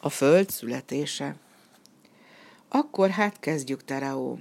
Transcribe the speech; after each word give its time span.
A 0.00 0.08
föld 0.08 0.50
születése. 0.50 1.36
Akkor 2.68 3.10
hát 3.10 3.40
kezdjük, 3.40 3.84
Teraó. 3.84 4.38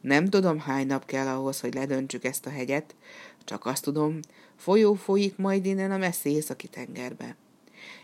Nem 0.00 0.28
tudom, 0.28 0.58
hány 0.58 0.86
nap 0.86 1.06
kell 1.06 1.26
ahhoz, 1.26 1.60
hogy 1.60 1.74
ledöntsük 1.74 2.24
ezt 2.24 2.46
a 2.46 2.50
hegyet, 2.50 2.94
csak 3.44 3.66
azt 3.66 3.82
tudom, 3.82 4.20
folyó 4.56 4.94
folyik 4.94 5.36
majd 5.36 5.66
innen 5.66 5.90
a 5.90 5.96
messzi 5.96 6.30
északi 6.30 6.68
tengerbe. 6.68 7.36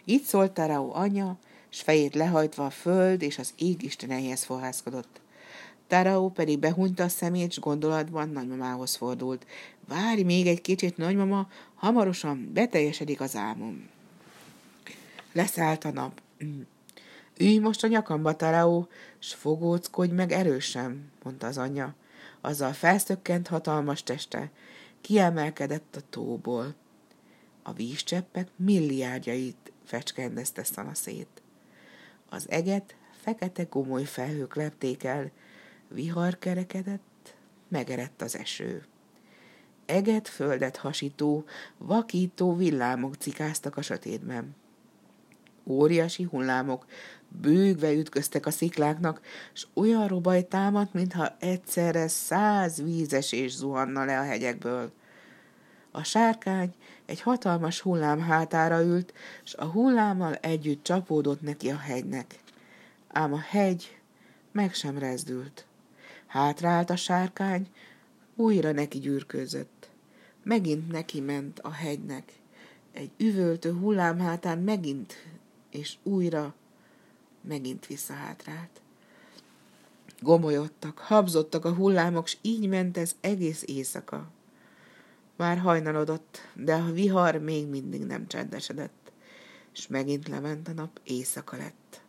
Így 0.05 0.23
szólt 0.23 0.53
Teraó 0.53 0.95
anya, 0.95 1.39
s 1.69 1.81
fejét 1.81 2.15
lehajtva 2.15 2.65
a 2.65 2.71
föld 2.71 3.23
és 3.23 3.39
az 3.39 3.53
ég 3.57 3.83
isteneihez 3.83 4.45
fohászkodott. 4.45 5.21
Taraó 5.87 6.29
pedig 6.29 6.59
behunyta 6.59 7.03
a 7.03 7.09
szemét, 7.09 7.53
s 7.53 7.59
gondolatban 7.59 8.29
nagymamához 8.29 8.97
fordult. 8.97 9.47
Várj 9.89 10.23
még 10.23 10.47
egy 10.47 10.61
kicsit, 10.61 10.97
nagymama, 10.97 11.49
hamarosan 11.75 12.51
beteljesedik 12.53 13.21
az 13.21 13.37
álmom. 13.37 13.89
Leszállt 15.33 15.85
a 15.85 15.93
nap. 15.93 16.21
Ülj 17.39 17.59
most 17.59 17.85
a 17.85 17.87
nyakamba, 17.87 18.37
Taraó, 18.37 18.89
s 19.19 19.35
fogóckodj 19.35 20.13
meg 20.13 20.33
erősen, 20.33 21.11
mondta 21.23 21.47
az 21.47 21.59
anyja. 21.59 21.95
Azzal 22.41 22.73
felszökkent 22.73 23.49
hatalmas 23.49 24.03
teste, 24.03 24.51
kiemelkedett 25.01 25.97
a 25.97 26.01
tóból. 26.11 26.75
A 27.63 27.73
vízcseppek 27.73 28.49
milliárdjait 28.57 29.73
fecskendezte 29.85 30.65
szanaszét. 30.65 31.43
Az 32.29 32.51
eget 32.51 32.97
fekete 33.11 33.63
gomoly 33.63 34.05
felhők 34.05 34.55
lepték 34.55 35.05
el, 35.05 35.31
vihar 35.89 36.39
kerekedett, 36.39 37.35
megerett 37.69 38.23
az 38.23 38.37
eső. 38.37 38.85
Eget 39.87 40.29
földet 40.29 40.77
hasító, 40.77 41.45
vakító 41.79 42.57
villámok 42.57 43.15
cikáztak 43.15 43.77
a 43.77 43.83
sötétben. 43.83 44.55
Óriási 45.67 46.23
hullámok 46.23 46.87
bőgve 47.41 47.93
ütköztek 47.93 48.47
a 48.47 48.51
szikláknak, 48.51 49.21
s 49.53 49.67
olyan 49.75 50.09
robaj 50.09 50.49
támadt, 50.49 50.93
mintha 50.93 51.37
egyszerre 51.39 52.09
száz 52.09 52.83
vízesés 52.83 53.53
zuhanna 53.55 54.05
le 54.05 54.19
a 54.19 54.23
hegyekből. 54.23 54.93
A 55.91 56.03
sárkány 56.03 56.75
egy 57.07 57.21
hatalmas 57.21 57.81
hullám 57.81 58.21
hátára 58.21 58.83
ült, 58.83 59.13
s 59.45 59.55
a 59.55 59.65
hullámmal 59.65 60.35
együtt 60.35 60.85
csapódott 60.85 61.43
neki 61.43 61.71
a 61.71 61.77
hegynek. 61.77 62.39
Ám 63.09 63.33
a 63.33 63.41
hegy 63.41 63.97
meg 64.53 64.75
sem 64.75 64.99
rezdült. 64.99 65.67
Hátrált 66.27 66.91
a 66.91 66.97
sárkány, 66.97 67.69
újra 68.37 68.73
neki 68.73 68.99
gyűrkőzött. 68.99 69.89
Megint 70.43 70.93
neki 70.93 71.21
ment 71.21 71.59
a 71.61 71.71
hegynek. 71.71 72.33
Egy 72.93 73.11
üvöltő 73.17 73.73
hullám 73.73 74.19
hátán 74.19 74.59
megint 74.59 75.15
és 75.73 75.97
újra 76.03 76.55
megint 77.41 77.87
visszahátrált. 77.87 78.81
Gomolyodtak, 80.21 80.99
habzottak 80.99 81.65
a 81.65 81.75
hullámok, 81.75 82.27
s 82.27 82.37
így 82.41 82.69
ment 82.69 82.97
ez 82.97 83.17
egész 83.21 83.63
éjszaka. 83.67 84.31
Már 85.37 85.59
hajnalodott, 85.59 86.39
de 86.55 86.75
a 86.75 86.93
vihar 86.93 87.37
még 87.37 87.67
mindig 87.67 88.05
nem 88.05 88.27
csendesedett, 88.27 89.13
és 89.75 89.87
megint 89.87 90.29
lement 90.29 90.69
a 90.69 90.73
nap, 90.73 91.01
éjszaka 91.05 91.57
lett. 91.57 92.01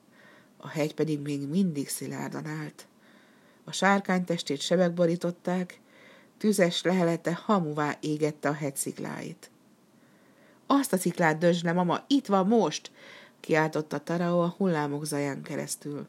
A 0.58 0.67
hegy 0.67 0.94
pedig 0.94 1.19
még 1.19 1.47
mindig 1.47 1.89
szilárdan 1.89 2.45
állt. 2.45 2.88
A 3.64 3.72
sárkány 3.72 4.25
testét 4.25 4.61
sebek 4.61 4.94
borították, 4.94 5.80
tüzes 6.38 6.81
lehelete 6.81 7.34
hamuvá 7.34 7.97
égette 8.00 8.50
a 8.50 8.53
hegy 8.53 8.75
szikláit. 8.75 9.50
Azt 10.67 10.94
a 10.94 10.97
sziklát 10.97 11.38
döntsd 11.38 11.64
le, 11.64 11.73
mama, 11.73 12.03
itt 12.08 12.25
van 12.25 12.47
most! 12.47 12.91
Kiáltotta 13.44 13.97
Tarao 13.97 14.41
a 14.41 14.53
hullámok 14.58 15.05
zaján 15.05 15.41
keresztül. 15.41 16.08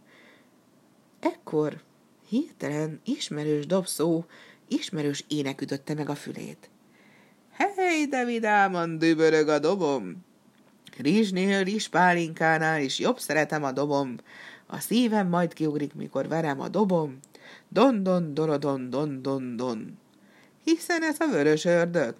Ekkor 1.20 1.80
hirtelen 2.28 3.00
ismerős 3.04 3.66
dobszó, 3.66 4.24
ismerős 4.68 5.24
ének 5.28 5.60
ütötte 5.60 5.94
meg 5.94 6.08
a 6.08 6.14
fülét. 6.14 6.70
Hely, 7.50 8.06
de 8.06 8.24
vidáman 8.24 8.98
dübörög 8.98 9.48
a 9.48 9.58
dobom! 9.58 10.24
Rizsnél, 10.98 11.64
rizspálinkánál 11.64 12.80
is 12.80 12.98
jobb 12.98 13.18
szeretem 13.18 13.64
a 13.64 13.72
dobom. 13.72 14.16
A 14.66 14.78
szívem 14.80 15.28
majd 15.28 15.52
kiugrik, 15.52 15.94
mikor 15.94 16.28
verem 16.28 16.60
a 16.60 16.68
dobom. 16.68 17.18
Don, 17.68 18.02
don, 18.02 18.34
dorodon, 18.34 18.90
don, 18.90 19.22
don, 19.22 19.56
don. 19.56 19.98
Hiszen 20.64 21.02
ez 21.02 21.20
a 21.20 21.26
vörös 21.26 21.64
ördög. 21.64 22.14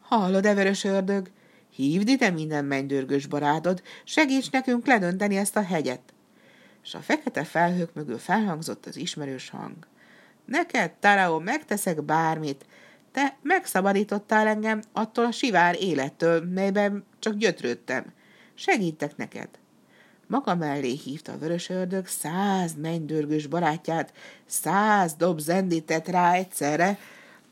Hallod-e, 0.00 0.54
vörös 0.54 0.84
ördög? 0.84 1.30
Hívd 1.76 2.08
ide 2.08 2.30
minden 2.30 2.64
mennydörgős 2.64 3.26
barátod, 3.26 3.82
segíts 4.04 4.50
nekünk 4.50 4.86
ledönteni 4.86 5.36
ezt 5.36 5.56
a 5.56 5.62
hegyet. 5.62 6.00
És 6.84 6.94
a 6.94 7.00
fekete 7.00 7.44
felhők 7.44 7.94
mögül 7.94 8.18
felhangzott 8.18 8.86
az 8.86 8.96
ismerős 8.96 9.50
hang. 9.50 9.74
Neked, 10.44 10.90
Tarao, 10.90 11.38
megteszek 11.38 12.02
bármit. 12.02 12.66
Te 13.12 13.36
megszabadítottál 13.42 14.46
engem 14.46 14.82
attól 14.92 15.24
a 15.24 15.30
sivár 15.30 15.76
élettől, 15.80 16.44
melyben 16.44 17.04
csak 17.18 17.34
gyötrődtem. 17.34 18.04
Segítek 18.54 19.16
neked. 19.16 19.48
Maga 20.26 20.54
mellé 20.54 20.92
hívta 21.04 21.32
a 21.32 21.38
vörös 21.38 21.68
ördög 21.68 22.06
száz 22.06 22.74
mennydörgős 22.74 23.46
barátját, 23.46 24.12
száz 24.46 25.14
dob 25.14 25.38
zendített 25.38 26.08
rá 26.08 26.32
egyszerre, 26.32 26.98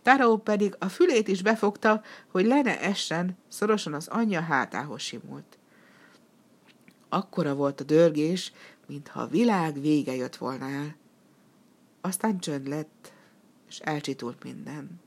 Taró 0.04 0.36
pedig 0.36 0.76
a 0.78 0.88
fülét 0.88 1.28
is 1.28 1.42
befogta, 1.42 2.02
hogy 2.30 2.46
le 2.46 2.62
ne 2.62 2.80
essen, 2.80 3.36
szorosan 3.48 3.94
az 3.94 4.08
anyja 4.08 4.40
hátához 4.40 5.00
simult. 5.00 5.58
Akkora 7.08 7.54
volt 7.54 7.80
a 7.80 7.84
dörgés, 7.84 8.52
mintha 8.86 9.20
a 9.20 9.26
világ 9.26 9.80
vége 9.80 10.14
jött 10.14 10.36
volna 10.36 10.68
el. 10.68 10.96
Aztán 12.00 12.38
csönd 12.38 12.68
lett, 12.68 13.12
és 13.68 13.78
elcsitult 13.78 14.42
minden. 14.42 15.00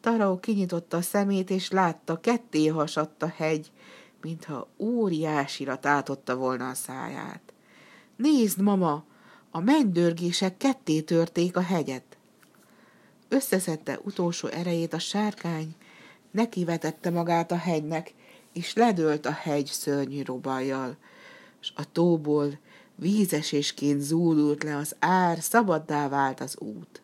Taró 0.00 0.38
kinyitotta 0.38 0.96
a 0.96 1.02
szemét, 1.02 1.50
és 1.50 1.70
látta, 1.70 2.20
ketté 2.20 2.66
hasadt 2.66 3.22
a 3.22 3.32
hegy, 3.36 3.72
mintha 4.20 4.68
óriásira 4.76 5.78
tátotta 5.78 6.36
volna 6.36 6.68
a 6.68 6.74
száját. 6.74 7.52
Nézd, 8.16 8.60
mama, 8.60 9.04
a 9.50 9.60
mennydörgések 9.60 10.56
ketté 10.56 11.00
törték 11.00 11.56
a 11.56 11.60
hegyet. 11.60 12.17
Összeszedte 13.28 13.98
utolsó 14.04 14.48
erejét 14.48 14.92
a 14.92 14.98
sárkány, 14.98 15.74
nekivetette 16.30 17.10
magát 17.10 17.52
a 17.52 17.56
hegynek, 17.56 18.14
és 18.52 18.74
ledőlt 18.74 19.26
a 19.26 19.30
hegy 19.30 19.66
szörnyű 19.66 20.22
robajjal, 20.22 20.96
s 21.60 21.72
a 21.74 21.92
tóból 21.92 22.58
vízesésként 22.94 24.00
zúdult 24.00 24.62
le 24.62 24.76
az 24.76 24.96
ár, 24.98 25.38
szabaddá 25.40 26.08
vált 26.08 26.40
az 26.40 26.56
út. 26.58 27.02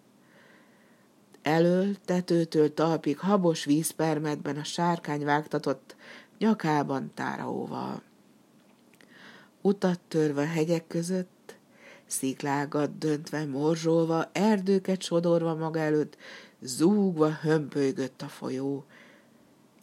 Elől, 1.43 1.97
tetőtől 2.05 2.75
talpig 2.75 3.19
habos 3.19 3.65
vízpermetben 3.65 4.56
a 4.56 4.65
sárkány 4.65 5.25
vágtatott, 5.25 5.97
nyakában 6.39 7.11
táraóval. 7.15 8.03
Utat 9.61 10.01
törve 10.09 10.47
hegyek 10.47 10.87
között, 10.87 11.31
sziklágat 12.07 12.99
döntve, 12.99 13.45
morzsolva, 13.45 14.31
erdőket 14.33 15.03
sodorva 15.03 15.55
maga 15.55 15.79
előtt, 15.79 16.17
zúgva 16.61 17.31
hömpölygött 17.31 18.23
a 18.23 18.29
folyó, 18.29 18.85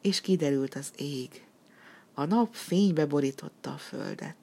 és 0.02 0.22
kiderült 0.22 0.76
az 0.76 0.92
ég. 0.98 1.46
A 2.14 2.26
nap 2.26 2.54
fénybe 2.54 3.06
borította 3.06 3.72
a 3.72 3.78
földet. 3.78 4.36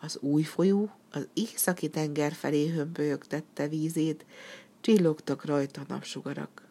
Az 0.00 0.18
új 0.20 0.42
folyó 0.42 0.90
az 1.10 1.28
északi 1.34 1.90
tenger 1.90 2.32
felé 2.32 2.68
hömpölyögtette 2.68 3.68
vízét, 3.68 4.24
csillogtak 4.80 5.44
rajta 5.44 5.82
napsugarak. 5.88 6.62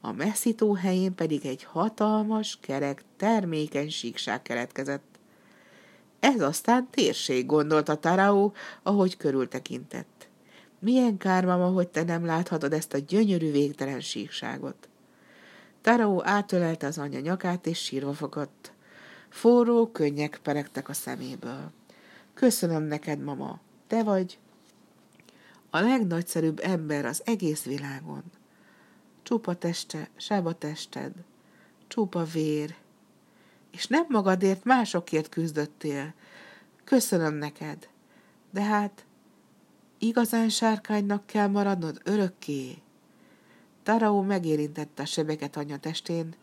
A 0.00 0.12
messzító 0.12 0.74
helyén 0.74 1.14
pedig 1.14 1.46
egy 1.46 1.64
hatalmas, 1.64 2.58
kerek, 2.60 3.04
termékeny 3.16 3.90
síkság 3.90 4.42
keletkezett. 4.42 5.11
Ez 6.22 6.40
aztán 6.40 6.88
térség, 6.90 7.46
gondolta 7.46 7.94
Tarao, 7.94 8.52
ahogy 8.82 9.16
körültekintett. 9.16 10.28
Milyen 10.78 11.16
kármama, 11.16 11.66
hogy 11.66 11.88
te 11.88 12.02
nem 12.02 12.26
láthatod 12.26 12.72
ezt 12.72 12.94
a 12.94 12.98
gyönyörű 12.98 13.50
végtelen 13.50 14.00
síkságot. 14.00 14.88
Tarao 15.80 16.24
átölelte 16.24 16.86
az 16.86 16.98
anya 16.98 17.20
nyakát, 17.20 17.66
és 17.66 17.78
sírva 17.78 18.12
fogott. 18.12 18.72
Forró 19.28 19.90
könnyek 19.90 20.40
peregtek 20.42 20.88
a 20.88 20.92
szeméből. 20.92 21.72
Köszönöm 22.34 22.82
neked, 22.82 23.22
mama, 23.22 23.60
te 23.86 24.02
vagy 24.02 24.38
a 25.70 25.80
legnagyszerűbb 25.80 26.60
ember 26.62 27.04
az 27.04 27.22
egész 27.24 27.62
világon. 27.62 28.22
Csupa 29.22 29.54
teste, 29.54 30.08
sába 30.16 30.52
tested, 30.52 31.12
csupa 31.86 32.24
vér, 32.24 32.74
és 33.72 33.86
nem 33.86 34.06
magadért 34.08 34.64
másokért 34.64 35.28
küzdöttél. 35.28 36.14
Köszönöm 36.84 37.34
neked, 37.34 37.88
de 38.50 38.62
hát 38.62 39.04
igazán 39.98 40.48
sárkánynak 40.48 41.26
kell 41.26 41.46
maradnod 41.46 42.00
örökké. 42.04 42.78
Tarao 43.82 44.22
megérintette 44.22 45.02
a 45.02 45.06
sebeket 45.06 45.56
anya 45.56 45.78
testén, 45.78 46.34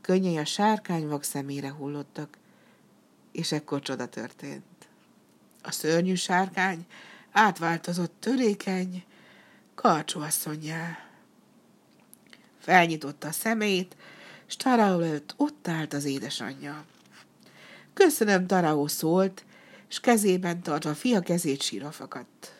könnyei 0.00 0.36
a 0.36 0.44
sárkány 0.44 1.08
vak 1.08 1.22
szemére 1.22 1.70
hullottak, 1.70 2.38
és 3.32 3.52
ekkor 3.52 3.80
csoda 3.80 4.08
történt. 4.08 4.88
A 5.62 5.70
szörnyű 5.70 6.14
sárkány 6.14 6.86
átváltozott 7.30 8.14
törékeny, 8.20 9.04
karcsúasszonyjá. 9.74 10.98
Felnyitotta 12.58 13.28
a 13.28 13.32
szemét, 13.32 13.96
s 14.50 14.56
Taraó 14.56 15.00
előtt 15.00 15.34
ott 15.36 15.68
állt 15.68 15.92
az 15.92 16.04
édesanyja. 16.04 16.84
Köszönöm, 17.94 18.46
Taraó 18.46 18.86
szólt, 18.86 19.44
és 19.88 20.00
kezében 20.00 20.62
tartva 20.62 20.90
a 20.90 20.94
fia 20.94 21.20
kezét 21.20 21.62
sírva 21.62 21.90
fakadt. 21.90 22.54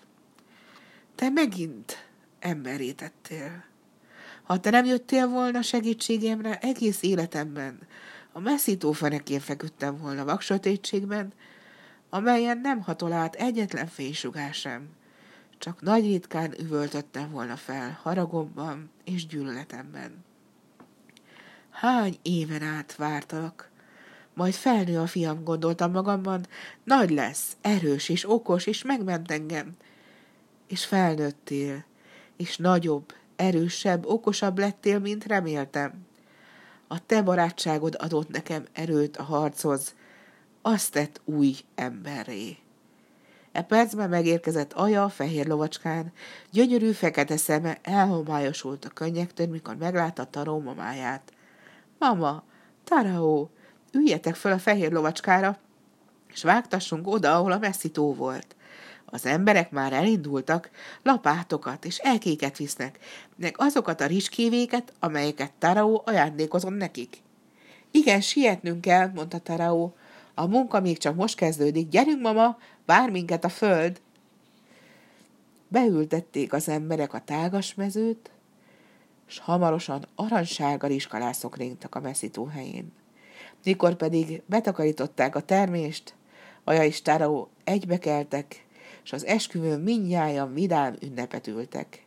Te 1.14 1.28
megint 1.28 2.08
emberé 2.38 2.92
tettél. 2.92 3.64
Ha 4.42 4.60
te 4.60 4.70
nem 4.70 4.84
jöttél 4.84 5.28
volna 5.28 5.62
segítségemre 5.62 6.58
egész 6.58 7.02
életemben, 7.02 7.78
a 8.32 8.40
messzító 8.40 8.92
fenekén 8.92 9.40
feküdtem 9.40 9.96
volna 9.96 10.24
vaksötétségben, 10.24 11.32
amelyen 12.10 12.58
nem 12.58 12.80
hatol 12.80 13.12
át 13.12 13.34
egyetlen 13.34 13.86
fénysugár 13.86 14.54
sem. 14.54 14.88
Csak 15.58 15.80
nagy 15.80 16.04
ritkán 16.04 16.54
üvöltöttem 16.60 17.30
volna 17.30 17.56
fel 17.56 17.98
haragomban 18.02 18.90
és 19.04 19.26
gyűlöletemben. 19.26 20.28
Hány 21.70 22.18
éven 22.22 22.62
át 22.62 22.96
vártalak, 22.96 23.70
majd 24.34 24.54
felnő 24.54 24.98
a 24.98 25.06
fiam, 25.06 25.44
gondoltam 25.44 25.90
magamban, 25.90 26.46
nagy 26.84 27.10
lesz, 27.10 27.56
erős 27.60 28.08
és 28.08 28.30
okos, 28.30 28.66
és 28.66 28.82
megment 28.82 29.30
engem. 29.30 29.76
És 30.66 30.84
felnőttél, 30.84 31.84
és 32.36 32.56
nagyobb, 32.56 33.14
erősebb, 33.36 34.06
okosabb 34.06 34.58
lettél, 34.58 34.98
mint 34.98 35.26
reméltem. 35.26 36.06
A 36.88 37.06
te 37.06 37.22
barátságod 37.22 37.96
adott 37.98 38.28
nekem 38.28 38.64
erőt 38.72 39.16
a 39.16 39.22
harchoz, 39.22 39.94
azt 40.62 40.92
tett 40.92 41.20
új 41.24 41.56
emberré. 41.74 42.56
E 43.52 43.62
percben 43.62 44.08
megérkezett 44.08 44.72
Aja 44.72 45.04
a 45.04 45.08
fehér 45.08 45.46
lovacskán, 45.46 46.12
gyönyörű 46.50 46.90
fekete 46.90 47.36
szeme 47.36 47.78
elhomályosult 47.82 48.84
a 48.84 48.88
könnyektől, 48.88 49.46
mikor 49.46 49.76
meglátta 49.76 50.24
Taró 50.24 50.60
mamáját. 50.60 51.32
Mama, 52.00 52.42
Taraó, 52.84 53.50
üljetek 53.92 54.34
föl 54.34 54.52
a 54.52 54.58
fehér 54.58 54.92
lovacskára, 54.92 55.58
és 56.32 56.42
vágtassunk 56.42 57.06
oda, 57.06 57.34
ahol 57.36 57.52
a 57.52 57.58
messzító 57.58 58.14
volt. 58.14 58.56
Az 59.04 59.26
emberek 59.26 59.70
már 59.70 59.92
elindultak, 59.92 60.70
lapátokat 61.02 61.84
és 61.84 61.98
elkéket 61.98 62.56
visznek, 62.56 62.98
meg 63.36 63.54
azokat 63.58 64.00
a 64.00 64.06
rizskévéket, 64.06 64.92
amelyeket 64.98 65.52
Taraó 65.58 66.02
ajándékozott 66.04 66.76
nekik. 66.76 67.22
Igen, 67.90 68.20
sietnünk 68.20 68.80
kell, 68.80 69.10
mondta 69.14 69.38
Taraó. 69.38 69.94
A 70.34 70.46
munka 70.46 70.80
még 70.80 70.98
csak 70.98 71.14
most 71.14 71.36
kezdődik. 71.36 71.88
Gyerünk, 71.88 72.20
mama, 72.20 72.58
vár 72.86 73.10
minket 73.10 73.44
a 73.44 73.48
föld. 73.48 74.00
Beültették 75.68 76.52
az 76.52 76.68
emberek 76.68 77.14
a 77.14 77.24
tágas 77.24 77.74
mezőt, 77.74 78.30
s 79.30 79.38
hamarosan 79.38 80.06
aranysárga 80.14 80.86
rizskalászok 80.86 81.56
ringtak 81.56 81.94
a 81.94 82.00
messzító 82.00 82.44
helyén. 82.44 82.92
Mikor 83.64 83.94
pedig 83.94 84.42
betakarították 84.46 85.36
a 85.36 85.40
termést, 85.40 86.14
Aja 86.64 86.84
és 86.84 87.02
Taraó 87.02 87.48
egybekeltek, 87.64 88.66
és 89.04 89.12
az 89.12 89.26
esküvőn 89.26 89.80
mindnyájan 89.80 90.54
vidám 90.54 90.96
ünnepet 91.02 91.46
ültek. 91.46 92.04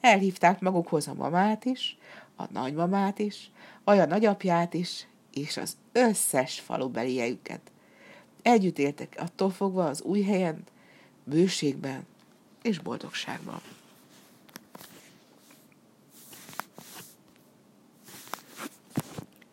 Elhívták 0.00 0.60
magukhoz 0.60 1.08
a 1.08 1.14
mamát 1.14 1.64
is, 1.64 1.98
a 2.36 2.44
nagymamát 2.52 3.18
is, 3.18 3.50
Aja 3.84 4.06
nagyapját 4.06 4.74
is, 4.74 5.06
és 5.32 5.56
az 5.56 5.76
összes 5.92 6.60
falubelieiket. 6.60 7.60
Együtt 8.42 8.78
éltek 8.78 9.16
attól 9.18 9.50
fogva 9.50 9.86
az 9.86 10.02
új 10.02 10.22
helyen, 10.22 10.64
bőségben 11.24 12.06
és 12.62 12.78
boldogságban. 12.78 13.60